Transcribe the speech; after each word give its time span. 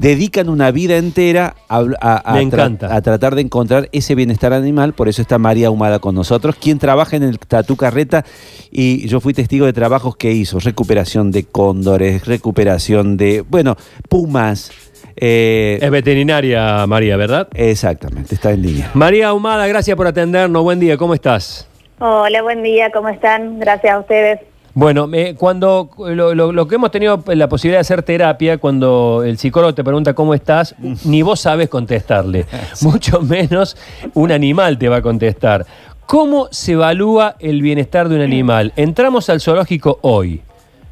dedican 0.00 0.48
una 0.48 0.70
vida 0.70 0.96
entera 0.96 1.54
a, 1.68 1.84
a- 2.00 2.22
a 2.24 2.34
Me 2.34 2.40
tra- 2.40 2.42
encanta. 2.46 2.94
a 2.94 3.02
tratar 3.02 3.34
de 3.34 3.42
encontrar 3.42 3.88
ese 3.92 4.14
bienestar 4.14 4.54
animal. 4.54 4.94
Por 4.94 5.08
eso 5.08 5.20
está 5.20 5.36
María 5.38 5.70
Humada 5.70 5.98
con 5.98 6.14
nosotros, 6.14 6.56
quien 6.56 6.78
trabaja 6.78 7.16
en 7.16 7.22
el 7.22 7.38
Tatú 7.38 7.76
Carreta 7.76 8.24
y 8.70 9.06
yo 9.08 9.20
fui 9.20 9.34
testigo 9.34 9.66
de 9.66 9.74
trabajos 9.74 10.16
que 10.16 10.32
hizo, 10.32 10.58
recuperación 10.58 11.30
de 11.30 11.44
cóndores, 11.44 12.26
recuperación 12.26 13.18
de, 13.18 13.42
bueno, 13.42 13.76
pumas. 14.08 14.70
eh, 15.16 15.78
Es 15.82 15.90
veterinaria, 15.90 16.86
María, 16.86 17.18
¿verdad? 17.18 17.48
exactamente, 17.52 18.34
está 18.34 18.52
en 18.52 18.62
línea. 18.62 18.90
María 18.94 19.28
Ahumada, 19.28 19.66
gracias 19.66 19.96
por 19.98 20.06
atendernos. 20.06 20.62
Buen 20.62 20.80
día, 20.80 20.96
¿cómo 20.96 21.12
estás? 21.12 21.68
Hola, 21.98 22.40
buen 22.40 22.62
día, 22.62 22.90
¿cómo 22.90 23.10
están? 23.10 23.58
Gracias 23.60 23.92
a 23.92 23.98
ustedes. 23.98 24.40
Bueno, 24.72 25.08
cuando 25.36 25.90
lo, 25.98 26.34
lo- 26.34 26.52
lo 26.52 26.68
que 26.68 26.76
hemos 26.76 26.90
tenido 26.92 27.22
la 27.26 27.48
posibilidad 27.48 27.78
de 27.78 27.82
hacer 27.82 28.02
terapia, 28.04 28.58
cuando 28.58 29.22
el 29.24 29.36
psicólogo 29.36 29.74
te 29.74 29.82
pregunta 29.82 30.14
cómo 30.14 30.32
estás, 30.32 30.74
ni 31.04 31.22
vos 31.22 31.40
sabes 31.40 31.68
contestarle, 31.68 32.46
mucho 32.82 33.20
menos 33.20 33.76
un 34.14 34.30
animal 34.32 34.78
te 34.78 34.88
va 34.88 34.96
a 34.98 35.02
contestar. 35.02 35.66
¿Cómo 36.06 36.48
se 36.50 36.72
evalúa 36.72 37.36
el 37.40 37.62
bienestar 37.62 38.08
de 38.08 38.16
un 38.16 38.20
animal? 38.22 38.72
Entramos 38.76 39.28
al 39.28 39.40
zoológico 39.40 39.98
hoy, 40.02 40.42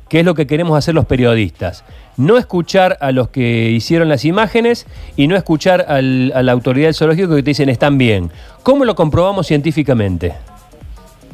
que 0.09 0.21
es 0.21 0.25
lo 0.25 0.35
que 0.35 0.47
queremos 0.47 0.77
hacer 0.79 0.95
los 0.95 1.07
periodistas. 1.07 1.85
No 2.17 2.37
escuchar 2.37 2.99
a 3.01 3.13
los 3.13 3.29
que 3.29 3.71
hicieron 3.71 4.09
las 4.09 4.25
imágenes 4.25 4.87
y 5.17 5.29
no 5.29 5.37
escuchar 5.37 5.87
al- 5.89 6.33
a 6.35 6.43
la 6.43 6.51
autoridad 6.53 6.87
del 6.89 6.95
zoológico 6.95 7.35
que 7.37 7.43
te 7.45 7.51
dicen 7.51 7.69
están 7.69 7.97
bien. 7.99 8.31
¿Cómo 8.65 8.85
lo 8.85 8.95
comprobamos 8.97 9.47
científicamente? 9.47 10.35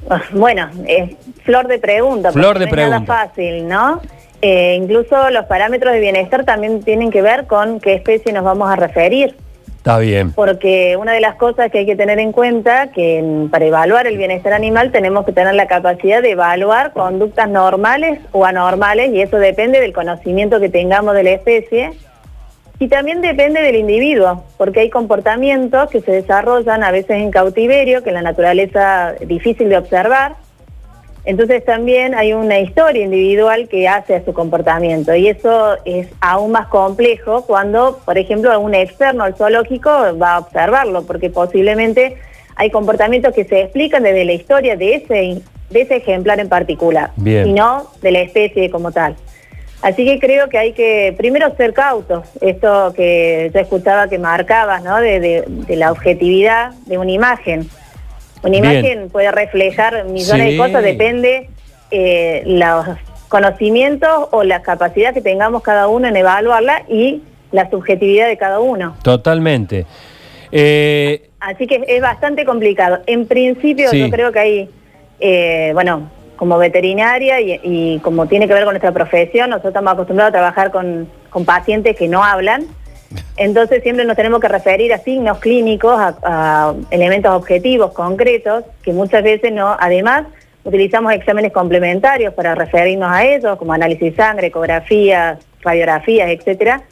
Bueno, 0.32 0.68
es 0.86 1.10
flor 1.44 1.68
de 1.68 1.78
pregunta. 1.78 2.32
Flor 2.32 2.58
de 2.58 2.66
no 2.66 2.70
es 2.70 2.76
nada 2.76 2.90
pregunta. 2.90 3.28
fácil, 3.28 3.68
¿no? 3.68 4.00
Eh, 4.42 4.74
incluso 4.78 5.30
los 5.30 5.46
parámetros 5.46 5.94
de 5.94 6.00
bienestar 6.00 6.44
también 6.44 6.82
tienen 6.82 7.10
que 7.10 7.22
ver 7.22 7.46
con 7.46 7.80
qué 7.80 7.94
especie 7.94 8.32
nos 8.32 8.44
vamos 8.44 8.70
a 8.70 8.76
referir. 8.76 9.36
Está 9.78 9.98
bien. 9.98 10.32
Porque 10.32 10.96
una 10.98 11.12
de 11.12 11.20
las 11.20 11.34
cosas 11.34 11.70
que 11.70 11.80
hay 11.80 11.86
que 11.86 11.96
tener 11.96 12.18
en 12.18 12.32
cuenta 12.32 12.90
que 12.90 13.46
para 13.50 13.66
evaluar 13.66 14.06
el 14.06 14.16
bienestar 14.16 14.54
animal 14.54 14.92
tenemos 14.92 15.26
que 15.26 15.32
tener 15.32 15.54
la 15.54 15.66
capacidad 15.66 16.22
de 16.22 16.30
evaluar 16.30 16.92
conductas 16.92 17.50
normales 17.50 18.18
o 18.32 18.46
anormales 18.46 19.12
y 19.12 19.20
eso 19.20 19.36
depende 19.36 19.80
del 19.80 19.92
conocimiento 19.92 20.58
que 20.58 20.70
tengamos 20.70 21.14
de 21.14 21.22
la 21.22 21.30
especie 21.32 21.92
y 22.78 22.88
también 22.88 23.20
depende 23.20 23.62
del 23.62 23.76
individuo, 23.76 24.44
porque 24.56 24.80
hay 24.80 24.90
comportamientos 24.90 25.90
que 25.90 26.00
se 26.00 26.10
desarrollan 26.10 26.82
a 26.82 26.90
veces 26.90 27.18
en 27.18 27.30
cautiverio, 27.30 28.02
que 28.02 28.10
en 28.10 28.16
la 28.16 28.22
naturaleza 28.22 29.14
es 29.20 29.28
difícil 29.28 29.68
de 29.68 29.78
observar. 29.78 30.34
Entonces 31.24 31.64
también 31.64 32.14
hay 32.14 32.34
una 32.34 32.58
historia 32.58 33.04
individual 33.04 33.68
que 33.68 33.88
hace 33.88 34.16
a 34.16 34.24
su 34.24 34.34
comportamiento 34.34 35.14
y 35.14 35.28
eso 35.28 35.76
es 35.86 36.08
aún 36.20 36.52
más 36.52 36.66
complejo 36.66 37.46
cuando, 37.46 38.00
por 38.04 38.18
ejemplo, 38.18 38.58
un 38.60 38.74
externo 38.74 39.24
al 39.24 39.34
zoológico 39.34 39.90
va 40.20 40.34
a 40.34 40.38
observarlo, 40.40 41.06
porque 41.06 41.30
posiblemente 41.30 42.18
hay 42.56 42.70
comportamientos 42.70 43.32
que 43.34 43.44
se 43.44 43.62
explican 43.62 44.02
desde 44.02 44.24
la 44.24 44.32
historia 44.32 44.76
de 44.76 44.96
ese, 44.96 45.42
de 45.70 45.80
ese 45.80 45.96
ejemplar 45.96 46.40
en 46.40 46.48
particular 46.48 47.10
Bien. 47.16 47.48
y 47.48 47.52
no 47.52 47.86
de 48.02 48.10
la 48.12 48.20
especie 48.20 48.68
como 48.68 48.92
tal. 48.92 49.16
Así 49.84 50.04
que 50.06 50.18
creo 50.18 50.48
que 50.48 50.56
hay 50.56 50.72
que 50.72 51.14
primero 51.16 51.54
ser 51.56 51.74
cautos, 51.74 52.26
esto 52.40 52.94
que 52.96 53.50
yo 53.52 53.60
escuchaba 53.60 54.08
que 54.08 54.18
marcabas, 54.18 54.82
¿no? 54.82 54.98
De, 54.98 55.20
de- 55.20 55.44
de 55.46 55.76
la 55.76 55.92
objetividad 55.92 56.72
de 56.86 56.96
una 56.96 57.12
imagen. 57.12 57.68
Una 58.42 58.60
Bien. 58.60 58.64
imagen 58.76 59.10
puede 59.10 59.30
reflejar 59.30 60.04
millones 60.06 60.46
Sí. 60.46 60.52
de 60.52 60.56
cosas, 60.56 60.82
depende 60.82 61.50
eh, 61.90 62.42
los 62.46 62.86
conocimientos 63.28 64.28
o 64.30 64.42
la 64.42 64.62
capacidad 64.62 65.12
que 65.12 65.20
tengamos 65.20 65.62
cada 65.62 65.86
uno 65.88 66.08
en 66.08 66.16
evaluarla 66.16 66.84
y 66.88 67.22
la 67.52 67.68
subjetividad 67.68 68.26
de 68.28 68.38
cada 68.38 68.60
uno. 68.60 68.96
Totalmente. 69.02 69.84
Eh, 70.50 71.28
Así 71.40 71.66
que 71.66 71.84
es 71.86 72.00
bastante 72.00 72.46
complicado. 72.46 73.00
En 73.06 73.26
principio 73.26 73.90
Sí. 73.90 73.98
yo 74.00 74.08
creo 74.08 74.32
que 74.32 74.38
hay, 74.38 74.70
eh, 75.20 75.70
bueno, 75.74 76.10
como 76.36 76.58
veterinaria 76.58 77.40
y, 77.40 77.98
como 78.00 78.26
tiene 78.26 78.46
que 78.46 78.54
ver 78.54 78.64
con 78.64 78.72
nuestra 78.72 78.92
profesión, 78.92 79.50
nosotros 79.50 79.70
estamos 79.70 79.92
acostumbrados 79.92 80.30
a 80.30 80.32
trabajar 80.32 80.70
con, 80.70 81.08
con 81.30 81.44
pacientes 81.44 81.96
que 81.96 82.08
no 82.08 82.24
hablan. 82.24 82.66
Entonces 83.36 83.82
siempre 83.82 84.04
nos 84.04 84.16
tenemos 84.16 84.40
que 84.40 84.48
referir 84.48 84.92
a 84.92 84.98
signos 84.98 85.38
clínicos, 85.38 85.94
a, 85.98 86.74
elementos 86.90 87.32
objetivos, 87.32 87.92
concretos, 87.92 88.64
que 88.82 88.92
muchas 88.92 89.22
veces 89.22 89.52
no, 89.52 89.76
además 89.78 90.24
utilizamos 90.64 91.12
exámenes 91.12 91.52
complementarios 91.52 92.34
para 92.34 92.54
referirnos 92.54 93.10
a 93.10 93.24
ellos, 93.24 93.56
como 93.58 93.72
análisis 93.72 94.10
de 94.10 94.16
sangre, 94.16 94.48
ecografías, 94.48 95.38
radiografías, 95.60 96.30
etcétera. 96.30 96.82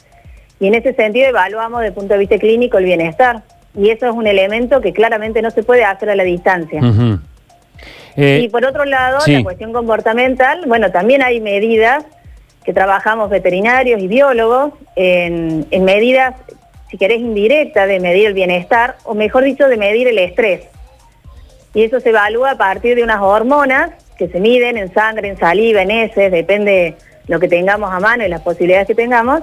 Y 0.59 0.67
en 0.67 0.75
ese 0.75 0.93
sentido 0.93 1.27
evaluamos 1.27 1.81
desde 1.81 1.89
el 1.89 1.93
punto 1.93 2.13
de 2.13 2.19
vista 2.19 2.37
clínico 2.37 2.77
el 2.77 2.85
bienestar. 2.85 3.43
Y 3.75 3.89
eso 3.89 4.07
es 4.07 4.13
un 4.13 4.27
elemento 4.27 4.81
que 4.81 4.93
claramente 4.93 5.41
no 5.41 5.49
se 5.49 5.63
puede 5.63 5.83
hacer 5.83 6.09
a 6.09 6.15
la 6.15 6.23
distancia. 6.23 6.79
Eh, 8.15 8.41
y 8.43 8.49
por 8.49 8.65
otro 8.65 8.85
lado, 8.85 9.21
sí. 9.21 9.33
la 9.33 9.43
cuestión 9.43 9.73
comportamental, 9.73 10.63
bueno, 10.67 10.91
también 10.91 11.21
hay 11.23 11.39
medidas 11.39 12.05
que 12.63 12.73
trabajamos 12.73 13.29
veterinarios 13.29 14.01
y 14.01 14.07
biólogos 14.07 14.73
en, 14.95 15.65
en 15.71 15.83
medidas, 15.83 16.35
si 16.89 16.97
querés, 16.97 17.19
indirectas 17.19 17.87
de 17.87 17.99
medir 17.99 18.27
el 18.27 18.33
bienestar, 18.33 18.95
o 19.03 19.15
mejor 19.15 19.43
dicho, 19.43 19.67
de 19.67 19.77
medir 19.77 20.07
el 20.07 20.19
estrés. 20.19 20.61
Y 21.73 21.83
eso 21.83 21.99
se 21.99 22.09
evalúa 22.09 22.51
a 22.51 22.57
partir 22.57 22.95
de 22.95 23.03
unas 23.03 23.21
hormonas 23.21 23.91
que 24.17 24.27
se 24.27 24.39
miden 24.39 24.77
en 24.77 24.93
sangre, 24.93 25.27
en 25.27 25.37
saliva, 25.37 25.81
en 25.81 25.91
heces, 25.91 26.31
depende 26.31 26.95
lo 27.27 27.39
que 27.39 27.47
tengamos 27.47 27.91
a 27.91 27.99
mano 27.99 28.25
y 28.25 28.29
las 28.29 28.41
posibilidades 28.41 28.87
que 28.87 28.95
tengamos. 28.95 29.41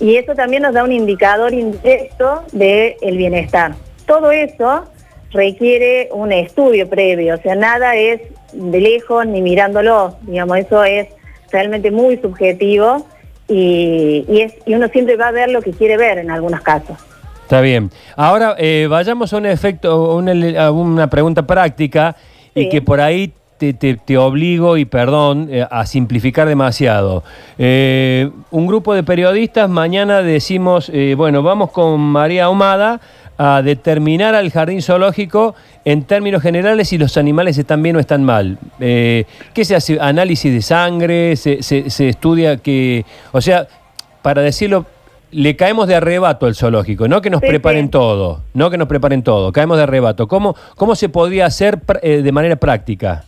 Y 0.00 0.16
eso 0.16 0.34
también 0.34 0.62
nos 0.62 0.74
da 0.74 0.84
un 0.84 0.92
indicador 0.92 1.54
indirecto 1.54 2.44
del 2.52 3.16
bienestar. 3.16 3.72
Todo 4.06 4.32
eso 4.32 4.84
requiere 5.32 6.08
un 6.12 6.32
estudio 6.32 6.88
previo, 6.88 7.34
o 7.34 7.38
sea, 7.38 7.54
nada 7.54 7.96
es 7.96 8.20
de 8.52 8.80
lejos 8.80 9.26
ni 9.26 9.40
mirándolo, 9.40 10.16
digamos, 10.22 10.58
eso 10.58 10.84
es 10.84 11.08
realmente 11.50 11.90
muy 11.90 12.16
subjetivo 12.18 13.06
y, 13.48 14.24
y 14.28 14.40
es, 14.42 14.54
y 14.66 14.74
uno 14.74 14.88
siempre 14.88 15.16
va 15.16 15.28
a 15.28 15.32
ver 15.32 15.50
lo 15.50 15.62
que 15.62 15.72
quiere 15.72 15.96
ver 15.96 16.18
en 16.18 16.30
algunos 16.30 16.60
casos. 16.60 16.96
Está 17.42 17.60
bien. 17.60 17.90
Ahora 18.16 18.54
eh, 18.58 18.86
vayamos 18.88 19.32
a 19.32 19.36
un 19.36 19.46
efecto, 19.46 20.16
una, 20.16 20.64
a 20.64 20.70
una 20.70 21.08
pregunta 21.10 21.46
práctica 21.46 22.16
y 22.54 22.68
que 22.68 22.80
por 22.80 23.00
ahí 23.00 23.32
te, 23.58 23.74
te- 23.74 23.96
te 23.96 24.16
obligo, 24.18 24.76
y 24.76 24.84
perdón, 24.86 25.48
eh, 25.50 25.64
a 25.70 25.86
simplificar 25.86 26.48
demasiado. 26.48 27.22
Eh, 27.58 28.28
un 28.50 28.66
grupo 28.66 28.94
de 28.94 29.02
periodistas 29.02 29.68
mañana 29.68 30.22
decimos, 30.22 30.90
eh, 30.92 31.14
bueno, 31.16 31.42
vamos 31.42 31.70
con 31.70 32.00
María 32.00 32.46
Ahumada 32.46 33.00
a 33.38 33.62
determinar 33.62 34.34
al 34.34 34.50
jardín 34.50 34.82
zoológico 34.82 35.54
en 35.84 36.04
términos 36.04 36.42
generales 36.42 36.88
si 36.88 36.98
los 36.98 37.16
animales 37.16 37.58
están 37.58 37.82
bien 37.82 37.96
o 37.96 38.00
están 38.00 38.22
mal. 38.24 38.58
Eh, 38.80 39.24
¿Qué 39.54 39.64
se 39.64 39.74
hace? 39.74 39.98
¿Análisis 40.00 40.52
de 40.52 40.62
sangre? 40.62 41.36
¿Se, 41.36 41.62
se- 41.62 41.90
se 41.90 42.08
estudia 42.08 42.56
que...? 42.58 43.04
O 43.32 43.40
sea, 43.40 43.66
para 44.22 44.42
decirlo, 44.42 44.86
le 45.32 45.56
caemos 45.56 45.88
de 45.88 45.94
arrebato 45.96 46.46
al 46.46 46.54
zoológico, 46.54 47.08
no 47.08 47.20
que 47.22 47.30
nos 47.30 47.40
Sí, 47.40 47.46
preparen 47.48 47.86
sí. 47.86 47.90
todo, 47.90 48.42
no 48.54 48.70
que 48.70 48.76
nos 48.78 48.86
preparen 48.86 49.22
todo, 49.22 49.50
caemos 49.50 49.78
de 49.78 49.84
arrebato. 49.84 50.28
¿Cómo, 50.28 50.54
cómo 50.76 50.94
se 50.94 51.08
podría 51.08 51.46
hacer 51.46 51.78
pr- 51.78 52.00
eh, 52.02 52.22
de 52.22 52.32
manera 52.32 52.56
práctica? 52.56 53.24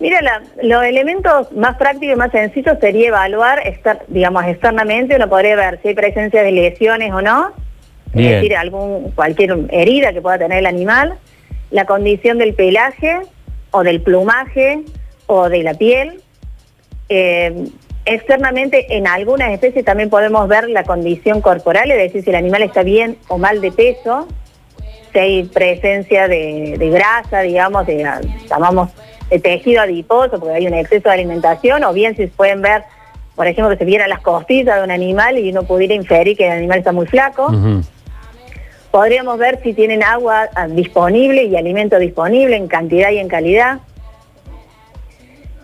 Mira, 0.00 0.20
la- 0.20 0.42
los 0.62 0.84
elementos 0.84 1.50
más 1.52 1.76
prácticos 1.78 2.14
y 2.14 2.18
más 2.18 2.30
sencillos 2.30 2.76
sería 2.80 3.08
evaluar, 3.08 3.60
exter- 3.66 4.02
digamos, 4.08 4.44
externamente, 4.44 5.16
uno 5.16 5.28
podría 5.28 5.56
ver 5.56 5.80
si 5.82 5.88
hay 5.88 5.94
presencia 5.94 6.42
de 6.42 6.52
lesiones 6.52 7.10
o 7.12 7.22
no, 7.22 7.52
Bien. 8.14 8.34
es 8.34 8.42
decir, 8.42 8.56
algún, 8.56 9.10
cualquier 9.12 9.66
herida 9.70 10.12
que 10.12 10.22
pueda 10.22 10.38
tener 10.38 10.58
el 10.58 10.66
animal, 10.66 11.18
la 11.70 11.84
condición 11.86 12.38
del 12.38 12.54
pelaje 12.54 13.20
o 13.70 13.82
del 13.82 14.00
plumaje 14.00 14.82
o 15.26 15.48
de 15.48 15.62
la 15.62 15.74
piel. 15.74 16.20
Eh, 17.08 17.66
externamente, 18.04 18.96
en 18.96 19.06
algunas 19.06 19.50
especies 19.50 19.84
también 19.84 20.10
podemos 20.10 20.46
ver 20.48 20.68
la 20.68 20.84
condición 20.84 21.40
corporal, 21.40 21.90
es 21.90 21.98
decir, 21.98 22.22
si 22.22 22.30
el 22.30 22.36
animal 22.36 22.62
está 22.62 22.82
bien 22.82 23.16
o 23.28 23.38
mal 23.38 23.60
de 23.60 23.72
peso, 23.72 24.28
si 25.12 25.18
hay 25.18 25.44
presencia 25.44 26.28
de, 26.28 26.76
de 26.78 26.90
grasa, 26.90 27.40
digamos, 27.40 27.86
de, 27.86 28.06
llamamos 28.48 28.90
de 29.30 29.38
tejido 29.38 29.82
adiposo, 29.82 30.38
porque 30.38 30.54
hay 30.54 30.66
un 30.66 30.74
exceso 30.74 31.08
de 31.08 31.14
alimentación, 31.14 31.84
o 31.84 31.92
bien 31.92 32.16
si 32.16 32.26
pueden 32.26 32.62
ver, 32.62 32.84
por 33.34 33.46
ejemplo, 33.46 33.70
que 33.70 33.78
se 33.78 33.84
vieran 33.84 34.10
las 34.10 34.20
costillas 34.20 34.76
de 34.76 34.84
un 34.84 34.90
animal 34.90 35.38
y 35.38 35.50
uno 35.50 35.64
pudiera 35.64 35.94
inferir 35.94 36.36
que 36.36 36.46
el 36.46 36.52
animal 36.52 36.78
está 36.78 36.92
muy 36.92 37.06
flaco. 37.06 37.50
Podríamos 38.94 39.38
ver 39.38 39.60
si 39.64 39.72
tienen 39.72 40.04
agua 40.04 40.48
disponible 40.68 41.42
y 41.42 41.56
alimento 41.56 41.98
disponible 41.98 42.54
en 42.54 42.68
cantidad 42.68 43.10
y 43.10 43.18
en 43.18 43.26
calidad. 43.26 43.80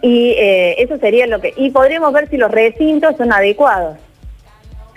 Y 0.03 0.31
eh, 0.37 0.83
eso 0.83 0.99
sería 0.99 1.29
lo 1.29 1.41
que... 1.41 1.55
Y 1.57 1.71
podríamos 1.71 2.13
ver 2.13 2.29
si 2.29 2.37
los 2.37 2.51
recintos 2.51 3.15
son 3.17 3.33
adecuados. 3.33 3.99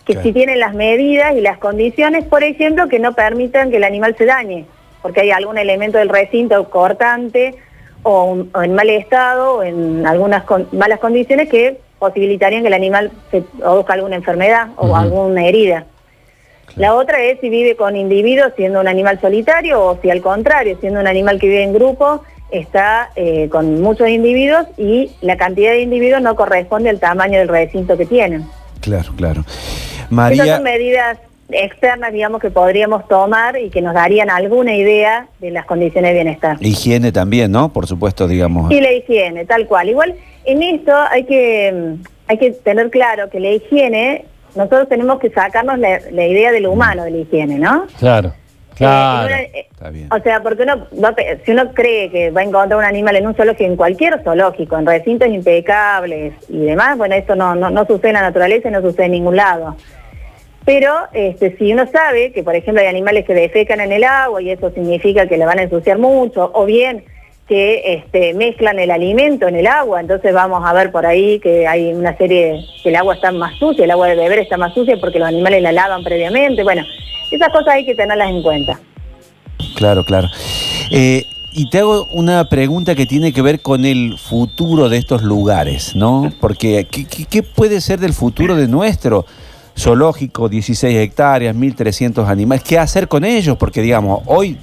Que 0.03 0.13
Claro. 0.13 0.24
si 0.27 0.33
tienen 0.33 0.59
las 0.59 0.74
medidas 0.74 1.35
y 1.35 1.41
las 1.41 1.59
condiciones, 1.59 2.25
por 2.25 2.44
ejemplo, 2.44 2.88
que 2.88 2.97
no 2.97 3.13
permitan 3.13 3.69
que 3.69 3.77
el 3.77 3.83
animal 3.83 4.15
se 4.18 4.25
dañe. 4.25 4.65
Porque 5.03 5.21
hay 5.21 5.30
algún 5.30 5.59
elemento 5.59 6.00
del 6.00 6.09
recinto 6.09 6.71
cortante 6.71 7.53
o, 8.01 8.24
un- 8.24 8.50
o 8.56 8.63
en 8.63 8.74
mal 8.74 8.89
estado 8.89 9.57
o 9.57 9.63
en 9.63 10.07
algunas 10.07 10.44
con- 10.45 10.68
malas 10.71 10.97
condiciones 11.00 11.50
que 11.50 11.77
posibilitarían 12.00 12.63
que 12.63 12.69
el 12.69 12.74
animal 12.74 13.12
se 13.30 13.44
produzca 13.44 13.94
alguna 13.94 14.15
enfermedad 14.15 14.69
o 14.77 14.95
alguna 14.95 15.45
herida. 15.45 15.85
La 16.75 16.95
otra 16.95 17.21
es 17.24 17.39
si 17.39 17.50
vive 17.50 17.75
con 17.75 17.95
individuos 17.95 18.54
siendo 18.56 18.80
un 18.80 18.88
animal 18.88 19.19
solitario 19.21 19.83
o 19.83 20.00
si 20.01 20.10
al 20.10 20.21
contrario, 20.21 20.77
siendo 20.80 21.00
un 21.00 21.07
animal 21.07 21.39
que 21.39 21.48
vive 21.48 21.63
en 21.63 21.74
grupo, 21.74 22.24
está 22.51 23.10
eh, 23.15 23.50
con 23.50 23.81
muchos 23.81 24.10
individuos 24.10 24.68
y 24.77 25.12
la 25.21 25.38
cantidad 25.38 25.71
de 25.71 25.81
individuos 25.81 26.21
no 26.21 26.36
corresponde 26.36 26.89
al 26.89 27.00
tamaño 27.00 27.39
del 27.39 27.48
recinto 27.48 27.98
que 27.98 28.06
tienen. 28.06 28.45
Claro, 28.80 29.12
claro. 29.15 29.42
Esas 29.42 30.12
María, 30.12 30.56
son 30.56 30.63
medidas 30.63 31.18
externas, 31.50 32.12
digamos, 32.12 32.42
que 32.42 32.51
podríamos 32.51 33.07
tomar 33.07 33.57
y 33.57 33.69
que 33.69 33.81
nos 33.81 33.94
darían 33.94 34.30
alguna 34.30 34.75
idea 34.75 35.27
de 35.39 35.51
las 35.51 35.66
condiciones 35.66 36.12
de 36.12 36.16
bienestar. 36.16 36.57
higiene 36.59 37.12
también, 37.12 37.51
¿no? 37.51 37.71
Por 37.71 37.88
supuesto, 37.88 38.27
digamos. 38.27 38.71
Y 38.71 38.81
la 38.81 38.92
higiene, 38.92 39.45
tal 39.45 39.68
cual. 39.68 39.89
Igual, 39.89 40.16
en 40.45 40.63
esto 40.63 40.94
hay 41.09 41.24
que, 41.25 41.71
mm, 41.71 42.04
hay 42.27 42.38
que 42.38 42.51
tener 42.51 42.89
claro 42.89 43.30
que 43.30 43.39
la 43.39 43.51
higiene, 43.51 44.25
nosotros 44.56 44.88
tenemos 44.90 45.20
que 45.20 45.30
sacarnos 45.30 45.78
la, 45.80 46.00
la 46.12 46.26
idea 46.28 46.52
de 46.52 46.60
lo 46.62 46.72
humano 46.72 47.04
de 47.04 47.12
la 47.12 47.18
higiene, 47.18 47.58
¿no? 47.60 47.86
Claro, 48.00 48.34
claro. 48.76 49.28
Eh, 49.28 49.32
en 49.32 49.34
una- 49.34 49.42
eh, 49.60 49.68
Está 49.72 49.90
bien. 49.90 50.08
O 50.14 50.20
sea, 50.20 50.42
porque 50.42 50.64
uno 50.64 50.88
va 51.04 51.10
a 51.10 51.16
pe- 51.16 51.40
si 51.46 51.52
uno 51.52 51.74
cree 51.74 52.10
que 52.10 52.32
va 52.32 52.42
a 52.42 52.44
encontrar 52.46 52.78
un 52.80 52.86
animal 52.86 53.16
en 53.18 53.28
un 53.28 53.36
zoológico, 53.36 53.66
en 53.66 53.76
cualquier 53.76 54.24
zoológico, 54.24 54.78
en 54.78 54.86
recintos 54.86 55.28
impecables 55.28 56.34
y 56.48 56.60
demás, 56.60 56.98
bueno, 56.98 57.16
esto 57.16 57.36
no, 57.36 57.54
no, 57.56 57.70
no 57.70 57.86
sucede 57.86 58.10
en 58.10 58.14
la 58.14 58.22
naturaleza 58.22 58.70
y 58.70 58.72
no 58.72 58.82
sucede 58.82 59.08
en 59.08 59.12
ningún 59.14 59.36
lado. 59.36 59.76
Pero 60.66 60.94
este, 61.12 61.58
si 61.58 61.74
uno 61.74 61.86
sabe 61.92 62.32
que, 62.32 62.42
por 62.42 62.56
ejemplo, 62.56 62.82
hay 62.82 62.88
animales 62.88 63.26
que 63.26 63.34
defecan 63.34 63.82
en 63.82 63.92
el 63.92 64.06
agua 64.06 64.42
y 64.42 64.50
eso 64.52 64.72
significa 64.72 65.28
que 65.28 65.38
le 65.38 65.46
van 65.46 65.60
a 65.60 65.64
ensuciar 65.64 65.98
mucho, 66.00 66.52
o 66.54 66.64
bien 66.66 67.04
que 67.48 67.94
este, 67.94 68.34
mezclan 68.34 68.80
el 68.80 68.90
alimento 68.90 69.48
en 69.48 69.56
el 69.56 69.68
agua, 69.68 70.00
entonces 70.00 70.34
vamos 70.34 70.63
a 70.66 70.74
ver 70.74 70.92
por 70.92 71.06
ahí 71.06 71.40
que 71.40 71.68
hay 71.68 71.94
una 71.94 72.16
serie, 72.18 72.66
que 72.81 72.90
el 72.90 72.95
agua 72.95 73.16
está 73.16 73.31
más 73.31 73.57
sucia, 73.60 73.84
el 73.84 73.92
agua 73.92 74.07
de 74.07 74.16
beber 74.16 74.40
está 74.40 74.57
más 74.57 74.74
sucia 74.74 74.98
porque 75.00 75.19
los 75.19 75.28
animales 75.28 75.62
la 75.62 75.72
lavan 75.72 76.04
previamente. 76.04 76.63
Bueno, 76.63 76.84
esas 77.31 77.50
cosas 77.50 77.75
hay 77.75 77.86
que 77.86 77.95
tenerlas 77.95 78.30
en 78.30 78.42
cuenta. 78.42 78.80
Claro, 79.75 80.06
claro. 80.06 80.30
Eh, 80.92 81.25
y 81.51 81.69
te 81.69 81.80
hago 81.80 82.07
una 82.12 82.50
pregunta 82.50 82.95
que 82.95 83.06
tiene 83.06 83.31
que 83.31 83.42
ver 83.42 83.62
con 83.62 83.86
el 83.86 84.18
futuro 84.18 84.90
de 84.90 84.98
estos 84.98 85.22
lugares, 85.22 85.95
¿no? 85.95 86.31
Porque, 86.40 86.88
¿qué, 86.88 87.44
puede 87.44 87.80
ser 87.81 88.00
del 88.00 88.13
futuro 88.13 88.56
de 88.56 88.68
nuestro 88.68 89.25
zoológico? 89.78 90.50
16 90.50 90.98
hectáreas, 90.98 91.56
1.300 91.56 92.28
animales. 92.28 92.63
¿Qué 92.63 92.80
hacer 92.80 93.07
con 93.07 93.24
ellos? 93.24 93.57
Porque, 93.57 93.81
digamos, 93.81 94.22
hoy 94.25 94.57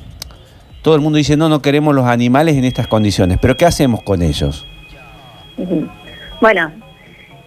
todo 0.82 0.94
el 0.94 1.00
mundo 1.00 1.18
dice, 1.18 1.36
no, 1.36 1.48
no 1.48 1.60
queremos 1.62 1.94
los 1.94 2.06
animales 2.06 2.56
en 2.56 2.64
estas 2.64 2.86
condiciones. 2.86 3.38
Pero, 3.40 3.56
¿qué 3.56 3.66
hacemos 3.66 4.02
con 4.02 4.22
ellos? 4.22 4.66
Bueno, 6.40 6.72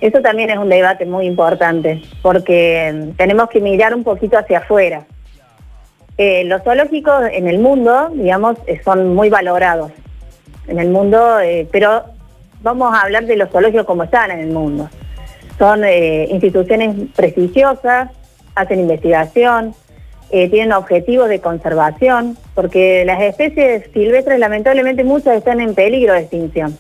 eso 0.01 0.21
también 0.21 0.50
es 0.50 0.57
un 0.57 0.69
debate 0.69 1.06
muy 1.06 1.25
importante, 1.25 2.01
porque 2.21 2.91
mm, 2.94 3.12
tenemos 3.15 3.50
que 3.50 3.59
mirar 3.59 3.95
un 3.95 4.03
poquito 4.03 4.38
hacia 4.38 4.59
afuera. 4.59 5.06
Eh, 6.18 6.44
los 6.44 6.62
zoológicos 6.62 7.24
en 7.31 7.47
el 7.47 7.57
mundo, 7.57 8.09
digamos, 8.13 8.57
eh, 8.68 8.81
son 8.83 9.15
muy 9.15 9.30
valorados 9.30 9.91
en 10.68 10.80
el 10.80 10.89
mundo, 10.89 11.39
eh, 11.39 11.68
pero 11.71 12.03
vamos 12.62 12.94
a 12.94 13.01
hablar 13.01 13.25
de 13.25 13.35
los 13.35 13.50
zoológicos 13.50 13.85
como 13.85 14.03
están 14.03 14.30
en 14.31 14.39
el 14.41 14.50
mundo. 14.50 14.89
Son 15.57 15.83
instituciones 15.85 16.95
prestigiosas, 17.15 18.09
hacen 18.56 18.80
investigación, 18.80 19.74
eh, 20.35 20.50
tienen 20.50 20.74
objetivos 20.74 21.30
de 21.30 21.39
conservación, 21.39 22.35
porque 22.56 23.06
las 23.06 23.21
especies 23.21 23.83
silvestres 23.94 24.39
lamentablemente 24.39 25.03
muchas 25.03 25.38
están 25.38 25.62
en 25.62 25.75
peligro 25.75 26.13
de 26.13 26.21
extinción. 26.21 26.75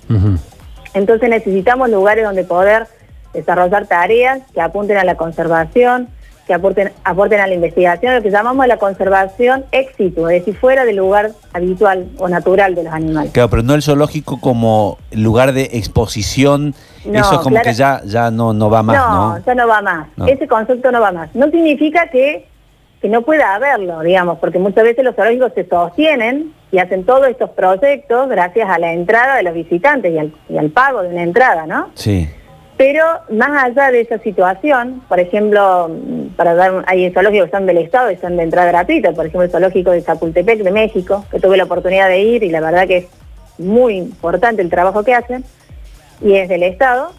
Entonces 0.95 1.29
necesitamos 1.29 1.91
lugares 1.91 2.25
donde 2.25 2.45
poder 2.45 2.87
desarrollar 3.31 3.85
tareas 3.85 4.41
que 4.55 4.59
apunten 4.59 4.97
a 4.97 5.03
la 5.03 5.17
conservación, 5.17 6.07
que 6.47 6.55
aporten, 6.55 6.93
aporten 7.03 7.41
a 7.41 7.47
la 7.47 7.53
investigación, 7.53 8.15
lo 8.15 8.23
que 8.23 8.31
llamamos 8.31 8.65
la 8.65 8.77
conservación 8.77 9.65
éxito, 9.71 10.29
es 10.29 10.39
decir, 10.39 10.59
fuera 10.59 10.83
del 10.83 10.95
lugar 10.95 11.33
habitual 11.53 12.07
o 12.17 12.27
natural 12.29 12.73
de 12.73 12.85
los 12.85 12.93
animales. 12.93 13.33
Claro, 13.33 13.51
pero 13.51 13.61
no 13.61 13.75
el 13.75 13.83
zoológico 13.83 14.41
como 14.41 14.97
lugar 15.11 15.53
de 15.53 15.69
exposición. 15.73 16.73
No, 17.05 17.19
Eso 17.19 17.37
como 17.43 17.57
claro. 17.57 17.69
que 17.69 17.73
ya, 17.73 18.01
ya 18.03 18.31
no, 18.31 18.51
no 18.53 18.71
va 18.71 18.81
más, 18.81 18.97
¿no? 18.97 19.45
ya 19.45 19.53
no 19.53 19.67
va 19.67 19.81
más. 19.83 20.07
No. 20.17 20.25
Ese 20.25 20.47
concepto 20.47 20.91
no 20.91 21.01
va 21.01 21.11
más. 21.11 21.35
No 21.35 21.51
significa 21.51 22.09
que, 22.09 22.47
que 23.03 23.09
no 23.09 23.21
pueda 23.23 23.53
haberlo, 23.53 23.99
digamos, 23.99 24.39
porque 24.39 24.59
muchas 24.59 24.85
veces 24.85 25.03
los 25.03 25.13
zoológicos 25.13 25.51
se 25.53 25.67
sostienen 25.67 26.53
y 26.71 26.77
hacen 26.77 27.03
todos 27.03 27.27
estos 27.27 27.49
proyectos 27.49 28.29
gracias 28.29 28.69
a 28.69 28.79
la 28.79 28.93
entrada 28.93 29.35
de 29.35 29.43
los 29.43 29.53
visitantes 29.53 30.13
y 30.13 30.17
al, 30.17 30.33
y 30.47 30.57
al 30.57 30.69
pago 30.69 31.01
de 31.01 31.09
una 31.09 31.21
entrada, 31.21 31.67
¿no? 31.67 31.89
Sí. 31.95 32.29
Pero 32.77 33.03
más 33.29 33.61
allá 33.61 33.91
de 33.91 33.99
esa 33.99 34.19
situación, 34.19 35.03
por 35.09 35.19
ejemplo, 35.19 35.91
para 36.37 36.55
dar, 36.55 36.85
hay 36.87 37.11
zoológicos 37.11 37.47
que 37.47 37.57
son 37.57 37.65
del 37.65 37.79
Estado 37.79 38.09
y 38.09 38.15
son 38.15 38.37
de 38.37 38.43
entrada 38.43 38.69
gratuita, 38.69 39.11
por 39.11 39.25
ejemplo 39.25 39.43
el 39.43 39.51
zoológico 39.51 39.91
de 39.91 40.01
Chapultepec 40.01 40.63
de 40.63 40.71
México, 40.71 41.25
que 41.29 41.41
tuve 41.41 41.57
la 41.57 41.65
oportunidad 41.65 42.07
de 42.07 42.21
ir 42.21 42.41
y 42.41 42.51
la 42.51 42.61
verdad 42.61 42.87
que 42.87 42.97
es 42.99 43.07
muy 43.57 43.97
importante 43.97 44.61
el 44.61 44.69
trabajo 44.69 45.03
que 45.03 45.13
hacen, 45.13 45.43
y 46.21 46.35
es 46.35 46.47
del 46.47 46.63
Estado, 46.63 47.11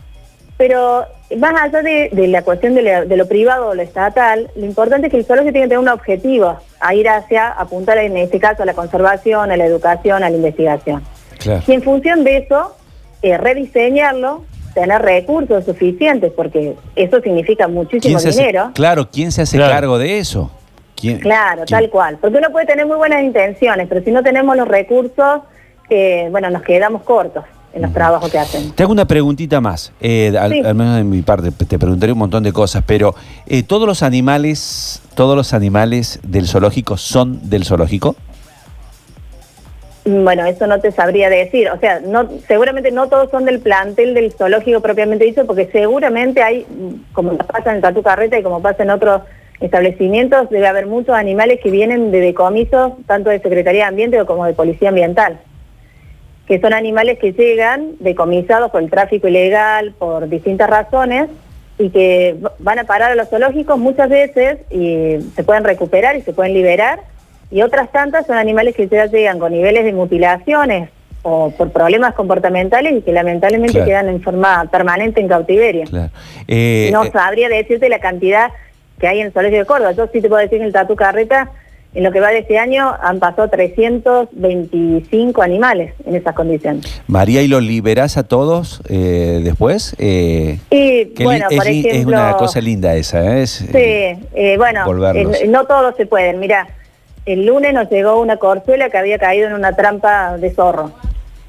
pero 0.56 1.04
más 1.38 1.54
allá 1.60 1.82
de, 1.82 2.10
de 2.12 2.28
la 2.28 2.42
cuestión 2.42 2.74
de, 2.74 2.82
la- 2.82 3.04
de 3.04 3.16
lo 3.16 3.26
privado 3.26 3.68
o 3.68 3.74
lo 3.74 3.82
estatal, 3.82 4.50
lo 4.56 4.64
importante 4.66 5.06
es 5.06 5.10
que 5.10 5.16
el 5.18 5.24
zoológico 5.24 5.52
tiene 5.52 5.66
que 5.66 5.70
tener 5.70 5.78
un 5.78 5.88
objetivo, 5.88 6.58
a 6.80 6.94
ir 6.94 7.08
hacia, 7.08 7.48
apuntar 7.48 7.98
en 7.98 8.16
este 8.16 8.38
caso 8.38 8.62
a 8.62 8.66
la 8.66 8.74
conservación, 8.74 9.50
a 9.50 9.56
la 9.56 9.64
educación, 9.64 10.22
a 10.22 10.30
la 10.30 10.36
investigación. 10.36 11.02
Claro. 11.38 11.62
Y 11.66 11.72
en 11.72 11.82
función 11.82 12.24
de 12.24 12.38
eso, 12.38 12.76
eh, 13.22 13.38
rediseñarlo, 13.38 14.44
tener 14.74 15.00
recursos 15.02 15.64
suficientes, 15.64 16.32
porque 16.32 16.74
eso 16.96 17.20
significa 17.20 17.68
muchísimo 17.68 18.16
hace- 18.18 18.30
dinero. 18.30 18.70
claro, 18.74 19.08
¿quién 19.10 19.32
se 19.32 19.42
hace 19.42 19.56
Claro. 19.56 19.72
cargo 19.72 19.98
de 19.98 20.18
eso? 20.18 20.50
¿Quién- 20.94 21.20
Claro, 21.20 21.62
quién- 21.66 21.78
tal 21.80 21.90
cual. 21.90 22.18
Porque 22.20 22.38
uno 22.38 22.50
puede 22.50 22.66
tener 22.66 22.86
muy 22.86 22.96
buenas 22.96 23.22
intenciones, 23.22 23.86
pero 23.88 24.02
si 24.02 24.10
no 24.10 24.22
tenemos 24.22 24.56
los 24.56 24.66
recursos, 24.68 25.40
eh, 25.90 26.28
bueno, 26.30 26.50
nos 26.50 26.62
quedamos 26.62 27.02
cortos 27.02 27.44
en 27.74 27.82
los 27.82 27.92
trabajos 27.92 28.30
que 28.30 28.38
hacen. 28.38 28.70
Te 28.72 28.82
hago 28.84 28.92
una 28.92 29.06
preguntita 29.06 29.60
más, 29.60 29.92
eh, 30.00 30.32
al, 30.38 30.52
Sí. 30.52 30.60
al 30.64 30.74
menos 30.74 30.96
de 30.96 31.04
mi 31.04 31.22
parte, 31.22 31.50
te 31.50 31.78
preguntaré 31.78 32.12
un 32.12 32.18
montón 32.18 32.42
de 32.44 32.52
cosas, 32.52 32.84
pero 32.86 33.14
eh, 33.46 33.62
¿todos 33.64 33.86
los 33.86 34.02
animales, 34.02 35.02
todos 35.14 35.36
los 35.36 35.52
animales 35.52 36.20
del 36.22 36.46
zoológico 36.46 36.96
son 36.96 37.50
del 37.50 37.64
zoológico? 37.64 38.14
Bueno, 40.06 40.44
eso 40.44 40.66
no 40.66 40.80
te 40.80 40.92
sabría 40.92 41.30
decir. 41.30 41.70
O 41.70 41.78
sea, 41.80 42.00
no, 42.00 42.28
seguramente 42.46 42.90
no 42.92 43.08
todos 43.08 43.30
son 43.30 43.46
del 43.46 43.60
plantel 43.60 44.12
del 44.14 44.32
zoológico 44.32 44.80
propiamente 44.80 45.24
dicho, 45.24 45.46
porque 45.46 45.68
seguramente 45.72 46.42
hay, 46.42 46.60
mm, 46.68 47.12
como 47.14 47.36
pasa 47.38 47.74
en 47.74 47.80
Tatu 47.80 48.02
Carreta 48.02 48.38
y 48.38 48.42
como 48.42 48.60
pasa 48.60 48.82
en 48.82 48.90
otros 48.90 49.22
establecimientos, 49.60 50.50
debe 50.50 50.66
haber 50.66 50.86
muchos 50.86 51.14
animales 51.14 51.58
que 51.62 51.70
vienen 51.70 52.10
de 52.10 52.20
decomisos, 52.20 52.92
tanto 53.06 53.30
de 53.30 53.40
Secretaría 53.40 53.82
de 53.84 53.88
Ambiente 53.88 54.24
como 54.26 54.44
de 54.44 54.52
Policía 54.52 54.90
Ambiental, 54.90 55.40
que 56.46 56.60
son 56.60 56.72
animales 56.74 57.18
que 57.18 57.32
llegan 57.32 57.92
decomisados 58.00 58.70
por 58.70 58.82
el 58.82 58.90
tráfico 58.90 59.28
ilegal, 59.28 59.94
por 59.98 60.28
distintas 60.28 60.68
razones, 60.68 61.28
y 61.78 61.90
que 61.90 62.36
van 62.58 62.78
a 62.78 62.84
parar 62.84 63.12
a 63.12 63.14
los 63.14 63.28
zoológicos 63.28 63.78
muchas 63.78 64.08
veces 64.08 64.58
y 64.70 65.16
se 65.34 65.42
pueden 65.42 65.64
recuperar 65.64 66.16
y 66.16 66.22
se 66.22 66.32
pueden 66.32 66.54
liberar 66.54 67.00
y 67.50 67.62
otras 67.62 67.90
tantas 67.92 68.26
son 68.26 68.36
animales 68.36 68.74
que 68.74 68.88
ya 68.88 69.06
llegan 69.06 69.38
con 69.38 69.52
niveles 69.52 69.84
de 69.84 69.92
mutilaciones 69.92 70.88
o 71.22 71.50
por 71.50 71.70
problemas 71.70 72.14
comportamentales 72.14 72.94
y 72.94 73.02
que 73.02 73.12
lamentablemente 73.12 73.72
Claro. 73.72 73.86
quedan 73.86 74.08
en 74.08 74.20
forma 74.22 74.68
permanente 74.70 75.20
en 75.20 75.28
cautiverio. 75.28 75.84
Claro. 75.84 76.10
Eh, 76.48 76.90
no 76.92 77.04
eh, 77.04 77.10
sabría 77.12 77.48
decirte 77.48 77.88
la 77.88 77.98
cantidad 77.98 78.50
que 78.98 79.08
hay 79.08 79.20
en 79.20 79.26
el 79.26 79.32
Zoológico 79.32 79.58
de 79.60 79.66
Córdoba. 79.66 79.92
Yo 79.92 80.06
sí 80.12 80.20
te 80.20 80.28
puedo 80.28 80.42
decir 80.42 80.58
que 80.58 80.62
en 80.62 80.66
el 80.66 80.72
Tatu 80.72 80.96
Carreta, 80.96 81.50
en 81.94 82.02
lo 82.02 82.10
que 82.10 82.20
va 82.20 82.30
de 82.30 82.38
este 82.38 82.58
año, 82.58 82.92
han 83.02 83.18
pasado 83.20 83.48
325 83.48 85.42
animales 85.42 85.94
en 86.06 86.16
esas 86.16 86.34
condiciones. 86.34 87.02
María, 87.06 87.42
¿y 87.42 87.48
los 87.48 87.62
liberás 87.62 88.16
a 88.16 88.24
todos 88.24 88.82
eh, 88.88 89.40
después? 89.44 89.94
Eh, 89.98 90.58
Y 90.70 91.22
bueno, 91.22 91.46
es, 91.50 91.56
por 91.58 91.66
ejemplo... 91.68 91.90
es 92.00 92.06
una 92.06 92.36
cosa 92.36 92.60
linda 92.60 92.94
esa, 92.94 93.36
¿eh? 93.38 93.42
Es, 93.42 93.50
Sí, 93.50 93.68
eh, 93.74 94.54
bueno, 94.58 94.84
volverlos. 94.84 95.40
eh, 95.40 95.46
no 95.46 95.64
todos 95.66 95.94
se 95.96 96.06
pueden. 96.06 96.40
Mira, 96.40 96.66
el 97.26 97.46
lunes 97.46 97.72
nos 97.72 97.88
llegó 97.90 98.20
una 98.20 98.36
corzuela 98.38 98.90
que 98.90 98.98
había 98.98 99.18
caído 99.18 99.46
en 99.46 99.54
una 99.54 99.74
trampa 99.74 100.36
de 100.36 100.50
zorro, 100.50 100.90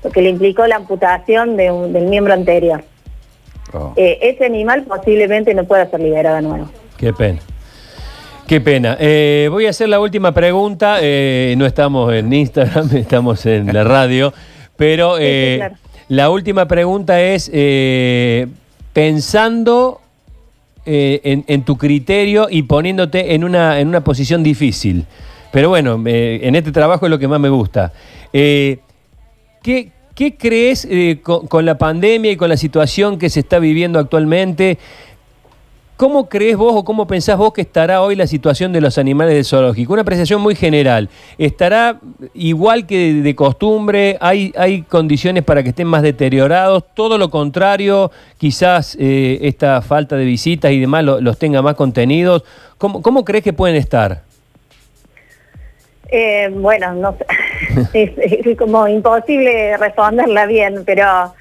porque 0.02 0.22
le 0.22 0.30
implicó 0.30 0.68
la 0.68 0.76
amputación 0.78 1.58
de 1.58 1.72
un- 1.72 1.92
del 1.92 2.06
miembro 2.06 2.34
anterior. 2.34 2.84
oh. 3.74 3.94
Eh, 3.96 4.20
ese 4.22 4.46
animal 4.46 4.84
posiblemente 4.84 5.54
no 5.56 5.64
pueda 5.64 5.90
ser 5.90 6.00
liberado 6.02 6.36
de 6.38 6.42
nuevo. 6.44 6.70
Qué 6.98 7.12
pena. 7.12 7.40
Qué 8.48 8.62
pena. 8.62 8.96
Eh, 9.00 9.48
voy 9.50 9.66
a 9.66 9.72
hacer 9.72 9.90
la 9.90 10.00
última 10.00 10.32
pregunta. 10.32 11.00
eh, 11.02 11.56
no 11.58 11.66
estamos 11.66 12.14
en 12.14 12.32
Instagram, 12.32 12.90
estamos 12.96 13.44
en 13.48 13.74
la 13.74 13.84
radio. 13.84 14.34
Pero 14.76 15.18
sí, 15.18 15.24
eh, 15.26 15.56
claro. 15.58 15.76
la 16.10 16.30
última 16.30 16.68
pregunta 16.68 17.20
es, 17.20 17.50
pensando 18.94 20.00
en, 20.86 21.44
en 21.48 21.66
tu 21.66 21.76
criterio 21.76 22.48
y 22.48 22.62
poniéndote 22.64 23.34
en 23.34 23.44
una, 23.44 23.80
en 23.80 23.88
una 23.88 24.04
posición 24.04 24.44
difícil. 24.44 25.08
Pero 25.52 25.70
bueno, 25.70 26.00
en 26.06 26.56
este 26.56 26.72
trabajo 26.72 27.08
es 27.08 27.10
lo 27.10 27.18
que 27.18 27.28
más 27.28 27.40
me 27.40 27.50
gusta. 27.50 27.94
¿qué, 28.32 28.92
qué 30.14 30.36
crees 30.38 30.88
con, 31.24 31.48
con 31.48 31.66
la 31.66 31.80
pandemia 31.80 32.32
y 32.32 32.36
con 32.36 32.50
la 32.50 32.58
situación 32.58 33.18
que 33.18 33.32
se 33.32 33.40
está 33.40 33.58
viviendo 33.58 33.98
actualmente? 33.98 34.78
¿Cómo 35.98 36.28
crees 36.28 36.58
vos 36.58 36.74
o 36.76 36.84
cómo 36.84 37.08
pensás 37.08 37.38
vos 37.38 37.54
que 37.54 37.62
estará 37.62 38.02
hoy 38.02 38.18
la 38.18 38.28
situación 38.28 38.74
de 38.74 38.82
los 38.82 38.98
animales 38.98 39.34
del 39.34 39.46
zoológico? 39.46 39.94
Una 39.94 40.02
apreciación 40.02 40.42
muy 40.42 40.54
general. 40.54 41.08
¿Estará 41.38 42.02
igual 42.34 42.86
que 42.86 43.14
de, 43.14 43.36
costumbre? 43.36 44.18
¿Hay, 44.20 44.52
¿Hay 44.58 44.82
condiciones 44.82 45.44
para 45.44 45.64
que 45.64 45.70
estén 45.70 45.88
más 45.88 46.02
deteriorados? 46.02 46.84
¿Todo 46.94 47.18
lo 47.18 47.30
contrario? 47.30 48.12
Quizás 48.38 48.98
eh, 49.00 49.40
esta 49.44 49.82
falta 49.82 50.18
de 50.18 50.26
visitas 50.26 50.72
y 50.74 50.82
demás 50.82 51.06
lo- 51.06 51.22
los 51.22 51.40
tenga 51.40 51.62
más 51.62 51.76
contenidos. 51.76 52.44
¿Cómo, 52.78 53.02
cómo 53.02 53.24
crees 53.24 53.46
que 53.46 53.54
pueden 53.54 53.78
estar? 53.78 54.24
Eh, 56.10 56.50
bueno, 56.54 56.94
no 56.94 57.16
es, 57.94 58.12
es 58.18 58.58
como 58.58 58.86
imposible 58.90 59.78
responderla 59.78 60.46
bien, 60.46 60.84
pero 60.86 61.34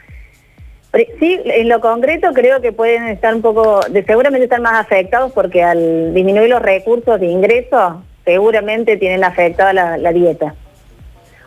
sí, 1.19 1.41
en 1.45 1.69
lo 1.69 1.81
concreto 1.81 2.33
creo 2.33 2.61
que 2.61 2.73
pueden 2.73 3.09
estar 3.09 3.35
un 3.35 3.43
poco, 3.43 3.81
de, 3.89 4.05
seguramente 4.05 4.45
están 4.45 4.63
más 4.63 4.81
afectados 4.81 5.33
porque 5.33 5.63
al 5.63 6.15
disminuir 6.15 6.49
los 6.51 6.63
recursos 6.63 7.19
de 7.21 7.27
ingreso, 7.27 8.03
seguramente 8.25 8.97
tienen 8.97 9.25
afectada 9.25 9.73
la, 9.73 9.97
la 9.99 10.13
dieta. 10.13 10.55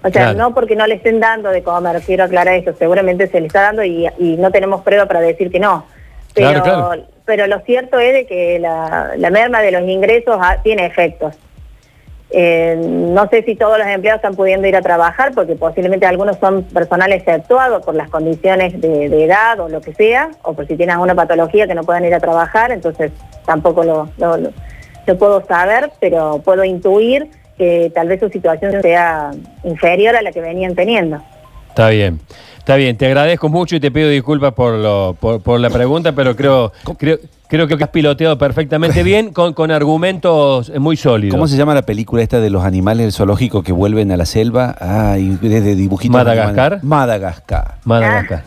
O 0.04 0.10
sea, 0.10 0.24
Claro. 0.32 0.38
no 0.38 0.54
porque 0.54 0.76
no 0.76 0.86
le 0.86 0.96
estén 0.96 1.20
dando 1.20 1.50
de 1.50 1.64
comer, 1.64 2.02
quiero 2.06 2.26
aclarar 2.26 2.56
eso, 2.56 2.74
seguramente 2.78 3.28
se 3.28 3.40
le 3.42 3.48
está 3.48 3.62
dando 3.64 3.84
y, 3.84 4.08
y 4.20 4.38
no 4.38 4.52
tenemos 4.52 4.82
prueba 4.82 5.06
para 5.06 5.22
decir 5.22 5.52
que 5.52 5.60
no. 5.60 5.86
Pero, 6.34 6.62
Claro, 6.62 6.64
claro. 6.64 7.04
pero 7.26 7.48
lo 7.48 7.60
cierto 7.62 7.98
es 8.00 8.14
de 8.14 8.26
que 8.28 8.60
la, 8.60 9.14
la 9.18 9.30
merma 9.32 9.62
de 9.62 9.72
los 9.72 9.82
ingresos 9.84 10.38
ha- 10.40 10.62
tiene 10.62 10.86
efectos. 10.86 11.36
Eh, 12.30 12.76
no 12.78 13.30
sé 13.30 13.44
si 13.44 13.56
todos 13.56 13.78
los 13.78 13.88
empleados 13.88 14.20
están 14.20 14.36
pudiendo 14.36 14.68
ir 14.68 14.76
a 14.76 14.82
trabajar 14.82 15.32
porque 15.34 15.56
posiblemente 15.56 16.06
algunos 16.06 16.38
son 16.38 16.64
personal 16.64 17.14
exceptuado 17.14 17.80
por 17.82 17.96
las 17.96 18.10
condiciones 18.10 18.80
de, 18.82 19.06
edad 19.24 19.60
o 19.62 19.70
lo 19.70 19.80
que 19.80 19.94
sea, 19.94 20.32
o 20.44 20.54
por 20.54 20.68
si 20.68 20.76
tienen 20.76 20.94
alguna 20.96 21.16
patología 21.16 21.68
que 21.68 21.76
no 21.76 21.84
puedan 21.84 22.04
ir 22.04 22.14
a 22.14 22.20
trabajar, 22.20 22.72
entonces 22.72 23.12
tampoco 23.46 23.84
lo 23.84 24.10
puedo 25.18 25.46
saber, 25.46 25.92
pero 26.02 26.42
puedo 26.44 26.66
intuir 26.66 27.30
que 27.58 27.92
tal 27.96 28.10
vez 28.10 28.20
su 28.20 28.30
situación 28.30 28.82
sea 28.82 29.32
inferior 29.64 30.16
a 30.16 30.22
la 30.22 30.32
que 30.32 30.42
venían 30.42 30.76
teniendo. 30.76 31.22
Está 31.70 31.90
bien, 31.90 32.20
está 32.68 32.76
bien. 32.76 32.98
Te 32.98 33.06
agradezco 33.06 33.48
mucho 33.48 33.78
y 33.78 33.80
te 33.80 33.92
pido 33.92 34.10
disculpas 34.10 34.54
por, 34.54 34.74
lo, 34.74 35.16
por, 35.18 35.42
por 35.42 35.58
la 35.58 35.70
pregunta, 35.70 36.12
pero 36.12 36.36
creo, 36.36 36.74
creo, 36.98 37.18
creo 37.48 37.66
que 37.66 37.82
has 37.82 37.90
piloteado 37.92 38.38
perfectamente 38.38 39.04
bien 39.04 39.32
con, 39.32 39.54
con 39.54 39.72
argumentos 39.72 40.70
muy 40.78 40.98
sólidos. 40.98 41.34
¿Cómo 41.34 41.48
se 41.48 41.56
llama 41.56 41.74
la 41.74 41.84
película 41.84 42.22
esta 42.24 42.42
de 42.42 42.50
los 42.50 42.66
animales 42.66 43.06
del 43.06 43.14
zoológico 43.14 43.64
que 43.64 43.72
vuelven 43.72 44.12
a 44.12 44.18
la 44.18 44.26
selva? 44.26 44.76
Ay, 44.82 45.38
desde 45.42 45.76
dibujitos. 45.78 46.14
¿Madagascar? 46.14 46.80
Madagascar. 46.84 47.76
Madagascar. 47.86 48.44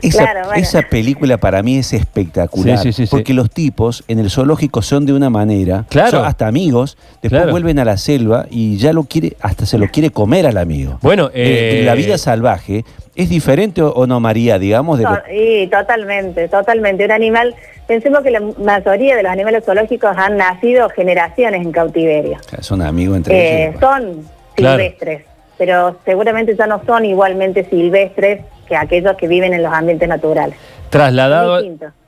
Esa, 0.00 0.22
Claro, 0.24 0.40
bueno. 0.46 0.62
esa 0.62 0.82
película 0.82 1.36
para 1.36 1.62
mí 1.62 1.76
es 1.76 1.92
espectacular. 1.92 2.78
Sí, 2.78 2.84
sí, 2.84 2.92
sí, 2.92 3.06
sí. 3.06 3.10
porque 3.10 3.34
los 3.34 3.50
tipos 3.50 4.02
en 4.08 4.18
el 4.18 4.30
zoológico 4.30 4.80
son 4.80 5.04
de 5.04 5.12
una 5.12 5.28
manera, 5.28 5.84
Claro. 5.90 6.10
son 6.18 6.24
hasta 6.24 6.46
amigos, 6.46 6.96
después 7.22 7.40
Claro. 7.42 7.50
vuelven 7.50 7.78
a 7.80 7.84
la 7.84 7.98
selva 7.98 8.46
y 8.50 8.76
ya 8.78 8.94
lo 8.94 9.04
quiere, 9.04 9.36
hasta 9.42 9.66
se 9.66 9.76
lo 9.78 9.88
quiere 9.88 10.08
comer 10.10 10.46
al 10.46 10.56
amigo. 10.56 10.98
Bueno, 11.02 11.28
Eh, 11.34 11.80
eh, 11.80 11.82
la 11.84 11.94
vida 11.94 12.16
salvaje 12.18 12.84
es 13.16 13.28
diferente 13.28 13.82
o, 13.82 14.06
no, 14.06 14.20
María, 14.20 14.58
digamos, 14.58 14.98
de 14.98 15.06
Y 15.34 15.66
totalmente, 15.68 16.48
totalmente. 16.48 17.04
Un 17.04 17.10
animal, 17.12 17.54
pensemos 17.86 18.20
que 18.22 18.30
la 18.30 18.40
mayoría 18.40 19.16
de 19.16 19.22
los 19.22 19.32
animales 19.32 19.64
zoológicos 19.64 20.16
han 20.16 20.36
nacido 20.36 20.88
generaciones 20.90 21.62
en 21.62 21.72
cautiverio. 21.72 22.36
son 22.60 22.82
amigos 22.82 23.16
entre 23.16 23.34
Eh, 23.34 23.66
ellos. 23.68 23.80
son 23.80 24.24
Claro. 24.54 24.78
silvestres, 24.82 25.22
pero 25.58 25.96
seguramente 26.04 26.54
ya 26.56 26.66
no 26.66 26.80
son 26.86 27.04
igualmente 27.04 27.64
silvestres 27.68 28.42
que 28.68 28.76
aquellos 28.76 29.16
que 29.16 29.28
viven 29.28 29.52
en 29.54 29.62
los 29.62 29.72
ambientes 29.72 30.08
naturales. 30.08 30.56
Trasladado, 30.90 31.60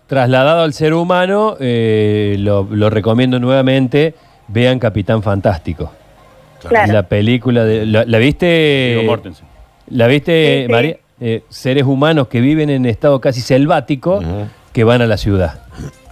trasladado 0.07 0.63
al 0.63 0.73
ser 0.73 0.95
humano, 0.95 1.57
eh, 1.61 2.37
lo, 2.39 2.67
lo 2.71 2.91
recomiendo 2.91 3.39
nuevamente. 3.39 4.15
Vean 4.49 4.79
Capitán 4.79 5.23
Fantástico. 5.23 5.93
Claro. 6.69 6.93
La 6.93 7.03
película 7.05 7.65
de. 7.65 7.85
¿La, 7.87 8.05
la 8.07 8.19
viste? 8.19 8.95
Viggo 8.97 9.11
Mortensen. 9.11 9.47
¿La 9.91 10.07
viste, 10.07 10.61
Sí, 10.61 10.67
sí. 10.67 10.73
María? 10.73 10.97
Eh, 11.21 11.43
seres 11.49 11.85
humanos 11.85 12.29
que 12.29 12.41
viven 12.41 12.71
en 12.71 12.87
estado 12.87 13.21
casi 13.21 13.41
selvático 13.41 14.21
que 14.73 14.85
van 14.85 15.03
a 15.03 15.07
la 15.07 15.17
ciudad. 15.17 15.61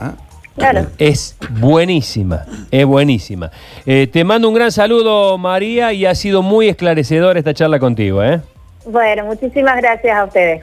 Ah, 0.01 0.15
Claro. 0.57 0.87
Es 0.97 1.37
buenísima, 1.51 2.47
es 2.71 2.87
buenísima. 2.87 3.51
Eh, 3.85 4.07
te 4.11 4.25
mando 4.25 4.49
un 4.49 4.55
gran 4.55 4.73
saludo, 4.73 5.37
María, 5.37 5.93
y 5.93 6.07
ha 6.07 6.15
sido 6.15 6.41
muy 6.41 6.69
esclarecedora 6.69 7.39
esta 7.39 7.53
charla 7.53 7.79
contigo, 7.79 8.23
¿eh? 8.25 8.41
Bueno, 8.87 9.27
muchísimas 9.27 9.77
gracias 9.77 10.17
a 10.17 10.25
ustedes. 10.25 10.63